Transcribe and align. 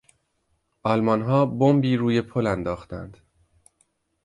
آلمانها 0.83 1.45
بمبی 1.45 1.97
روی 1.97 2.21
پل 2.21 2.47
انداختند. 2.47 3.17